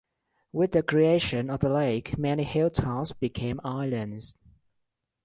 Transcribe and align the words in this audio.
With 0.51 0.71
the 0.71 0.81
creation 0.81 1.51
of 1.51 1.59
the 1.59 1.69
lake 1.69 2.17
many 2.17 2.41
hilltops 2.41 3.11
became 3.13 3.61
islands. 3.63 4.35